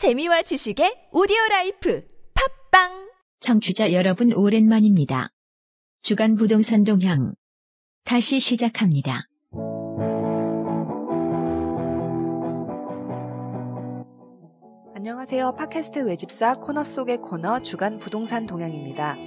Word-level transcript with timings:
재미와 0.00 0.40
지식의 0.40 1.12
오디오 1.12 1.36
life 1.50 2.02
팟빵 2.72 3.10
청취자 3.40 3.92
여러분 3.92 4.32
오랜만입니다. 4.32 5.28
주간 6.00 6.36
부동산 6.36 6.84
동향 6.84 7.34
다시 8.04 8.40
시작합니다. 8.40 9.28
안녕하세요. 14.94 15.54
팟캐스트 15.56 15.98
외집사 16.06 16.54
코너 16.54 16.82
속의 16.82 17.18
코너 17.18 17.60
주간 17.60 17.98
부동산 17.98 18.46
동향입니다. 18.46 19.18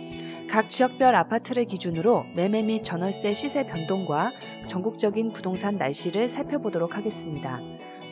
각 0.49 0.69
지역별 0.69 1.15
아파트를 1.15 1.65
기준으로 1.65 2.25
매매 2.35 2.61
및 2.61 2.83
전월세 2.83 3.33
시세 3.33 3.65
변동과 3.65 4.31
전국적인 4.67 5.33
부동산 5.33 5.77
날씨를 5.77 6.27
살펴보도록 6.29 6.95
하겠습니다. 6.95 7.59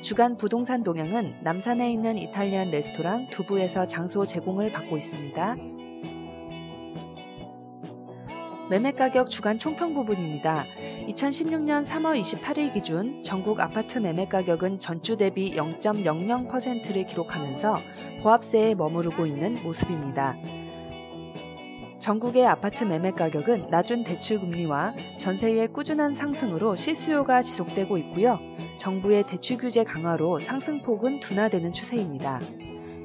주간 0.02 0.38
부동산 0.38 0.84
동향은 0.84 1.40
남산에 1.44 1.92
있는 1.92 2.18
이탈리안 2.18 2.72
레스토랑 2.72 3.30
두부에서 3.30 3.86
장소 3.86 4.26
제공을 4.26 4.72
받고 4.72 4.98
있습니다. 4.98 5.56
매매 8.72 8.94
가격 8.94 9.30
주간 9.30 9.60
총평 9.60 9.94
부분입니다. 9.94 10.66
2016년 11.10 11.84
3월 11.84 12.20
28일 12.22 12.74
기준 12.74 13.22
전국 13.22 13.60
아파트 13.60 14.00
매매 14.00 14.26
가격은 14.26 14.80
전주 14.80 15.18
대비 15.18 15.54
0.00%를 15.56 17.06
기록하면서 17.06 17.80
보합세에 18.24 18.76
머무르고 18.76 19.26
있는 19.26 19.62
모습입니다. 19.62 20.61
전국의 22.02 22.48
아파트 22.48 22.84
매매 22.84 23.12
가격은 23.12 23.68
낮은 23.70 24.04
대출 24.04 24.40
금리와 24.40 24.96
전세의 25.20 25.68
꾸준한 25.68 26.16
상승으로 26.16 26.76
실수요가 26.76 27.44
지속되고 27.44 27.96
있고요. 28.00 28.40
정부의 28.78 29.24
대출 29.28 29.58
규제 29.58 29.84
강화로 29.84 30.40
상승폭은 30.40 31.20
둔화되는 31.20 31.72
추세입니다. 31.72 32.40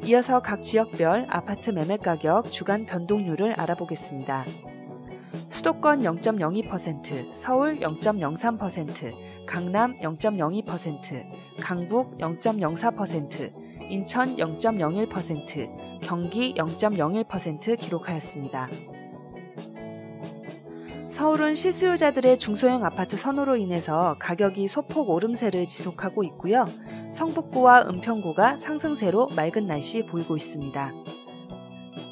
이어서 0.04 0.40
각 0.40 0.62
지역별 0.62 1.26
아파트 1.28 1.68
매매 1.68 1.98
가격 1.98 2.50
주간 2.50 2.86
변동률을 2.86 3.60
알아보겠습니다. 3.60 4.46
수도권 5.50 6.00
0.02%, 6.00 7.34
서울 7.34 7.78
0.03%, 7.80 9.46
강남 9.46 9.98
0.02%, 9.98 11.60
강북 11.60 12.16
0.04%, 12.16 13.90
인천 13.90 14.36
0.01%, 14.36 16.00
경기 16.02 16.54
0.01% 16.54 17.78
기록하였습니다. 17.78 18.68
서울은 21.16 21.54
실수요자들의 21.54 22.36
중소형 22.36 22.84
아파트 22.84 23.16
선호로 23.16 23.56
인해서 23.56 24.16
가격이 24.18 24.68
소폭 24.68 25.08
오름세를 25.08 25.64
지속하고 25.64 26.24
있고요. 26.24 26.68
성북구와 27.10 27.86
은평구가 27.88 28.58
상승세로 28.58 29.28
맑은 29.28 29.66
날씨 29.66 30.04
보이고 30.04 30.36
있습니다. 30.36 30.92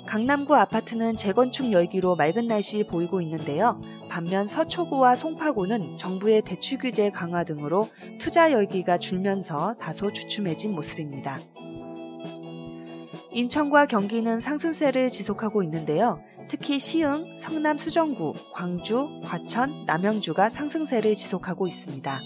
강남구 0.06 0.55
아파트는 0.55 1.16
재건축 1.16 1.70
열기로 1.70 2.16
맑은 2.16 2.48
날씨 2.48 2.86
보이고 2.86 3.20
있는데요. 3.20 3.78
반면 4.08 4.48
서초구와 4.48 5.16
송파구는 5.16 5.96
정부의 5.96 6.41
대출 6.41 6.78
규제 6.78 7.11
강화 7.11 7.44
등으로 7.44 7.91
투자 8.18 8.52
열기가 8.52 8.96
줄면서 8.96 9.74
다소 9.78 10.12
주춤해진 10.12 10.72
모습입니다. 10.72 11.41
인천과 13.34 13.86
경기는 13.86 14.38
상승세를 14.38 15.08
지속하고 15.08 15.64
있는데요. 15.64 16.20
특히 16.48 16.78
시흥, 16.78 17.36
성남 17.36 17.78
수정구, 17.78 18.34
광주, 18.52 19.08
과천, 19.24 19.86
남영주가 19.86 20.48
상승세를 20.48 21.14
지속하고 21.14 21.66
있습니다. 21.66 22.20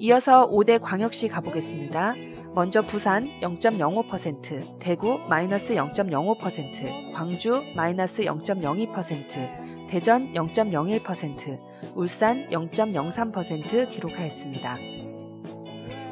이어서 0.00 0.50
5대 0.50 0.80
광역시 0.82 1.28
가보겠습니다. 1.28 2.14
먼저 2.54 2.82
부산 2.82 3.28
0.05%, 3.40 4.80
대구 4.80 5.20
마이너스 5.28 5.74
0.05%, 5.74 7.12
광주 7.12 7.62
마이너스 7.76 8.24
0.02%, 8.24 9.88
대전 9.88 10.32
0.01%, 10.32 11.94
울산 11.94 12.48
0.03% 12.50 13.90
기록하였습니다. 13.90 14.97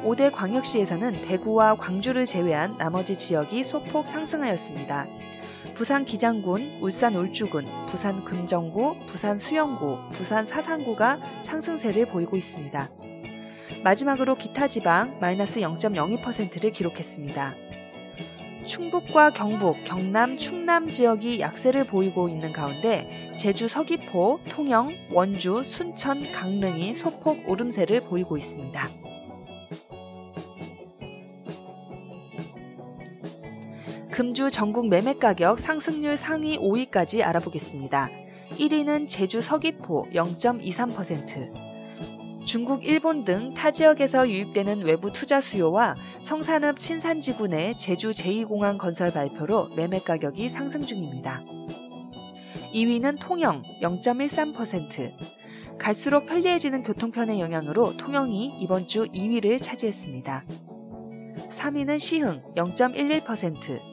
5대 0.03 0.31
광역시에서는 0.31 1.21
대구와 1.21 1.75
광주를 1.75 2.25
제외한 2.25 2.77
나머지 2.77 3.15
지역이 3.15 3.63
소폭 3.63 4.05
상승하였습니다. 4.05 5.07
부산 5.73 6.05
기장군, 6.05 6.79
울산 6.81 7.15
울주군, 7.15 7.85
부산 7.87 8.23
금정구, 8.23 9.05
부산 9.07 9.37
수영구, 9.37 10.09
부산 10.13 10.45
사상구가 10.45 11.19
상승세를 11.43 12.07
보이고 12.07 12.37
있습니다. 12.37 12.89
마지막으로 13.83 14.35
기타 14.35 14.67
지방 14.67 15.19
마이너스 15.19 15.59
0.02%를 15.59 16.71
기록했습니다. 16.71 17.55
충북과 18.65 19.31
경북, 19.31 19.83
경남, 19.85 20.35
충남 20.35 20.91
지역이 20.91 21.39
약세를 21.39 21.85
보이고 21.85 22.27
있는 22.27 22.51
가운데 22.51 23.33
제주 23.37 23.67
서귀포, 23.67 24.41
통영, 24.49 24.91
원주, 25.11 25.63
순천, 25.63 26.33
강릉이 26.33 26.93
소폭 26.93 27.47
오름세를 27.47 28.01
보이고 28.01 28.35
있습니다. 28.35 29.06
금주 34.17 34.49
전국 34.49 34.87
매매 34.87 35.13
가격 35.13 35.59
상승률 35.59 36.17
상위 36.17 36.57
5위까지 36.57 37.23
알아보겠습니다. 37.23 38.09
1위는 38.57 39.07
제주 39.07 39.41
서귀포 39.43 40.07
0.23%, 40.11 41.53
중국, 42.43 42.83
일본 42.83 43.23
등 43.25 43.53
타 43.53 43.69
지역에서 43.69 44.27
유입되는 44.27 44.81
외부 44.81 45.11
투자 45.11 45.39
수요와 45.39 45.97
성산읍 46.23 46.79
신산지구 46.79 47.49
내 47.49 47.75
제주 47.75 48.09
제2공항 48.09 48.79
건설 48.79 49.13
발표로 49.13 49.67
매매 49.75 49.99
가격이 49.99 50.49
상승 50.49 50.81
중입니다. 50.81 51.43
2위는 52.73 53.19
통영 53.21 53.61
0.13%. 53.83 55.77
갈수록 55.77 56.25
편리해지는 56.25 56.81
교통편의 56.81 57.39
영향으로 57.39 57.97
통영이 57.97 58.55
이번 58.61 58.87
주 58.87 59.05
2위를 59.05 59.61
차지했습니다. 59.61 60.43
3위는 61.51 61.99
시흥 61.99 62.41
0.11%. 62.55 63.86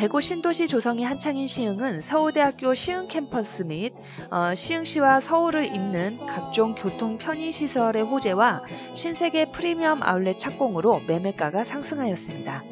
백오 0.00 0.18
신도시 0.18 0.66
조성이 0.66 1.04
한창인 1.04 1.46
시흥은 1.46 2.00
서울대학교 2.00 2.72
시흥 2.72 3.06
캠퍼스 3.08 3.64
및 3.64 3.92
어, 4.30 4.54
시흥시와 4.54 5.20
서울을 5.20 5.66
잇는 5.66 6.24
각종 6.24 6.74
교통 6.74 7.18
편의시설의 7.18 8.04
호재와 8.04 8.62
신세계 8.94 9.50
프리미엄 9.52 10.02
아울렛 10.02 10.38
착공으로 10.38 11.00
매매가가 11.00 11.64
상승하였습니다. 11.64 12.64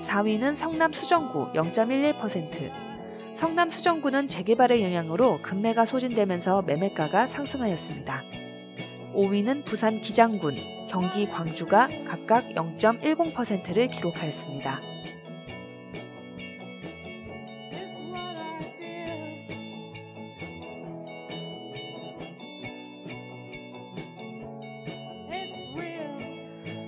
4위는 0.00 0.56
성남 0.56 0.92
수정구 0.92 1.52
0.11%. 1.52 3.34
성남 3.34 3.68
수정구는 3.68 4.28
재개발의 4.28 4.82
영향으로 4.82 5.42
금매가 5.42 5.84
소진되면서 5.84 6.62
매매가가 6.62 7.26
상승하였습니다. 7.26 8.22
5위는 9.14 9.66
부산 9.66 10.00
기장군, 10.00 10.56
경기 10.88 11.28
광주가 11.28 11.90
각각 12.08 12.48
0.10%를 12.54 13.88
기록하였습니다. 13.88 14.95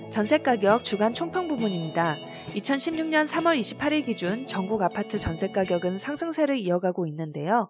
전세 0.09 0.39
가격 0.39 0.83
주간 0.83 1.13
총평 1.13 1.47
부분입니다. 1.47 2.17
2016년 2.55 3.27
3월 3.27 3.59
28일 3.59 4.07
기준 4.07 4.47
전국 4.47 4.81
아파트 4.81 5.19
전세 5.19 5.49
가격은 5.49 5.99
상승세를 5.99 6.57
이어가고 6.57 7.05
있는데요. 7.05 7.69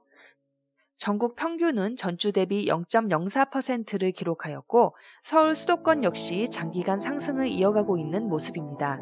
전국 0.95 1.35
평균은 1.35 1.97
전주 1.97 2.31
대비 2.31 2.66
0.04%를 2.66 4.13
기록하였고 4.13 4.95
서울 5.22 5.53
수도권 5.53 6.05
역시 6.05 6.47
장기간 6.50 7.00
상승을 7.00 7.50
이어가고 7.50 7.97
있는 7.97 8.29
모습입니다. 8.29 9.00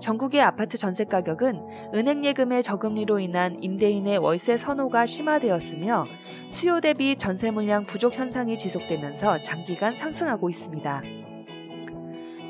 전국의 0.00 0.40
아파트 0.40 0.78
전세 0.78 1.04
가격은 1.04 1.60
은행 1.94 2.24
예금의 2.24 2.62
저금리로 2.62 3.18
인한 3.18 3.62
임대인의 3.62 4.16
월세 4.16 4.56
선호가 4.56 5.04
심화되었으며 5.04 6.06
수요 6.48 6.80
대비 6.80 7.16
전세 7.16 7.50
물량 7.50 7.84
부족 7.84 8.14
현상이 8.14 8.56
지속되면서 8.56 9.42
장기간 9.42 9.94
상승하고 9.94 10.48
있습니다. 10.48 11.21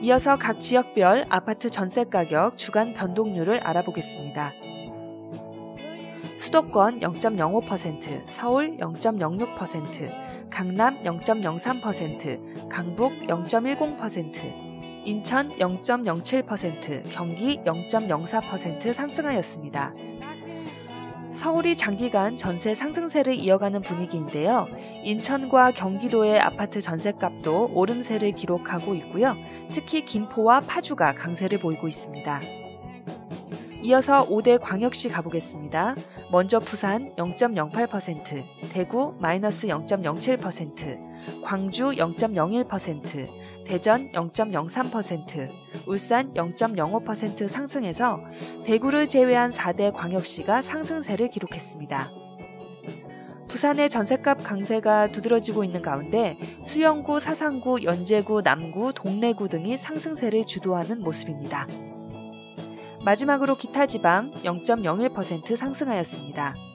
이어서 0.03 0.37
각 0.37 0.59
지역별 0.59 1.27
아파트 1.29 1.71
전세 1.71 2.03
가격 2.03 2.59
주간 2.59 2.93
변동률을 2.93 3.61
알아보겠습니다. 3.61 4.53
수도권 6.39 6.99
0.05%, 6.99 8.25
서울 8.27 8.79
0.06%, 8.79 10.51
강남 10.51 11.05
0.03%, 11.05 12.69
강북 12.69 13.13
0.10%, 13.29 15.07
인천 15.07 15.57
0.07%, 15.57 17.09
경기 17.13 17.59
0.04% 17.59 18.93
상승하였습니다. 18.93 19.95
서울이 21.33 21.77
장기간 21.77 22.37
전세 22.37 22.75
상승세를 22.75 23.35
이어가는 23.35 23.83
분위기인데요. 23.83 24.69
인천과 25.03 25.73
경기도의 25.73 26.39
아파트 26.39 26.81
전세값도 26.81 27.71
오름세를 27.75 28.33
기록하고 28.33 28.95
있고요. 28.97 29.35
특히 29.73 30.05
김포와 30.05 30.61
파주가 30.61 31.15
강세를 31.15 31.61
보이고 31.61 31.89
있습니다. 31.89 32.43
이어서 33.85 34.29
5대 34.29 34.61
광역시 34.61 35.09
가보겠습니다. 35.09 35.97
먼저 36.31 36.61
부산 36.61 37.15
0.08%, 37.17 38.45
대구 38.71 39.15
마이너스 39.19 39.67
0.07%, 39.67 41.43
광주 41.43 41.87
0.01%, 41.87 43.42
대전 43.65 44.11
0.03%, 44.13 45.51
울산 45.87 46.35
0.05% 46.35 47.49
상승해서 47.49 48.21
대구를 48.65 49.09
제외한 49.09 49.51
4대 49.51 49.93
광역시가 49.93 50.63
상승세를 50.63 51.29
기록했습니다. 51.29 52.11
부산의 53.49 53.91
전셋값 53.91 54.43
강세가 54.43 55.13
두드러지고 55.13 55.63
있는 55.63 55.83
가운데 55.83 56.39
수영구, 56.65 57.21
사상구, 57.21 57.85
연제구, 57.85 58.43
남구, 58.43 58.93
동래구 58.95 59.49
등이 59.49 59.77
상승세를 59.77 60.45
주도하는 60.45 61.03
모습입니다. 61.03 61.67
마지막으로 63.05 63.57
기타 63.57 63.87
지방 63.87 64.31
0.01% 64.43 65.55
상승하였습니다. 65.55 66.72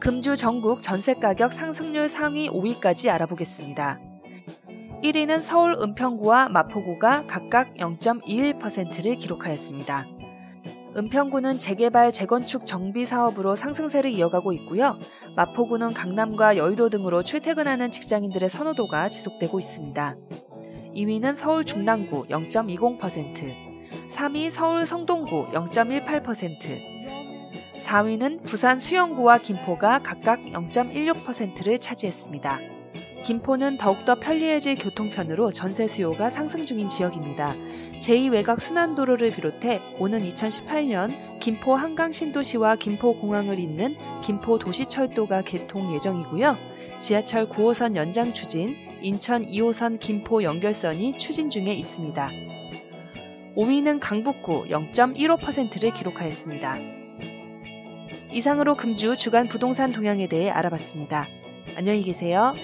금주 0.00 0.34
전국 0.34 0.82
전세 0.82 1.12
가격 1.12 1.52
상승률 1.52 2.08
상위 2.08 2.48
5위까지 2.48 3.10
알아보겠습니다. 3.10 4.00
1위는 5.04 5.42
서울 5.42 5.76
은평구와 5.78 6.48
마포구가 6.48 7.26
각각 7.26 7.74
0.21%를 7.74 9.16
기록하였습니다. 9.16 10.06
은평구는 10.96 11.58
재개발, 11.58 12.12
재건축 12.12 12.64
정비 12.64 13.04
사업으로 13.04 13.54
상승세를 13.56 14.10
이어가고 14.10 14.54
있고요. 14.54 14.98
마포구는 15.36 15.92
강남과 15.92 16.56
여의도 16.56 16.88
등으로 16.88 17.22
출퇴근하는 17.22 17.90
직장인들의 17.90 18.48
선호도가 18.48 19.10
지속되고 19.10 19.58
있습니다. 19.58 20.16
2위는 20.94 21.34
서울 21.34 21.62
중랑구 21.62 22.24
0.20%, 22.28 23.54
3위 24.08 24.48
서울 24.48 24.86
성동구 24.86 25.48
0.18%, 25.50 26.99
4위는 27.80 28.44
부산 28.44 28.78
수영구와 28.78 29.38
김포가 29.38 30.00
각각 30.00 30.44
0.16%를 30.44 31.78
차지했습니다. 31.78 32.58
김포는 33.24 33.76
더욱더 33.76 34.18
편리해질 34.18 34.76
교통편으로 34.76 35.50
전세 35.50 35.86
수요가 35.86 36.30
상승 36.30 36.64
중인 36.64 36.88
지역입니다. 36.88 37.54
제2외곽 38.00 38.60
순환도로를 38.60 39.30
비롯해 39.30 39.80
오는 39.98 40.26
2018년 40.26 41.38
김포 41.38 41.74
한강 41.74 42.12
신도시와 42.12 42.76
김포공항을 42.76 43.58
잇는 43.58 43.96
김포 44.22 44.58
도시철도가 44.58 45.42
개통 45.42 45.94
예정이고요. 45.94 46.56
지하철 46.98 47.48
9호선 47.48 47.96
연장 47.96 48.32
추진, 48.32 48.76
인천 49.02 49.44
2호선 49.46 49.98
김포 50.00 50.42
연결선이 50.42 51.14
추진 51.18 51.50
중에 51.50 51.72
있습니다. 51.74 52.30
5위는 53.56 53.98
강북구 54.00 54.66
0.15%를 54.68 55.92
기록하였습니다. 55.92 56.99
이상으로 58.32 58.76
금주 58.76 59.16
주간 59.16 59.48
부동산 59.48 59.92
동향에 59.92 60.28
대해 60.28 60.50
알아봤습니다. 60.50 61.26
안녕히 61.76 62.02
계세요. 62.02 62.54